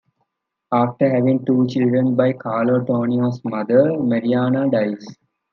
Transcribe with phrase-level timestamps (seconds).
[0.73, 5.05] After having two children by Carlo, Tonio's mother, Marianna, dies.